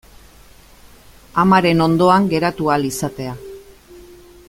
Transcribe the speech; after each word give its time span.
Amaren 1.43 1.83
ondoan 1.87 2.27
geratu 2.35 2.71
ahal 2.77 2.89
izatea. 2.93 3.37